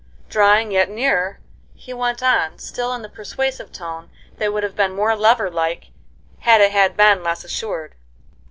Drawing 0.29 0.71
yet 0.71 0.89
nearer, 0.89 1.39
he 1.75 1.93
went 1.93 2.23
on, 2.23 2.57
still 2.57 2.91
in 2.95 3.03
the 3.03 3.07
persuasive 3.07 3.71
tone 3.71 4.09
that 4.39 4.51
would 4.51 4.63
have 4.63 4.75
been 4.75 4.95
more 4.95 5.15
lover 5.15 5.47
like 5.51 5.89
if 6.41 6.47
it 6.59 6.71
had 6.71 6.97
been 6.97 7.21
less 7.21 7.43
assured. 7.43 7.93